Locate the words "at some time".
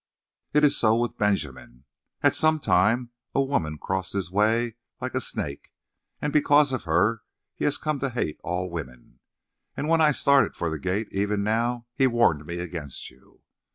2.23-3.11